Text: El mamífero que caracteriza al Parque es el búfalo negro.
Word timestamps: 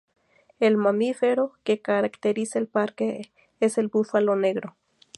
El 0.59 0.77
mamífero 0.77 1.53
que 1.63 1.79
caracteriza 1.83 2.57
al 2.57 2.65
Parque 2.65 3.31
es 3.59 3.77
el 3.77 3.87
búfalo 3.87 4.35
negro. 4.35 4.75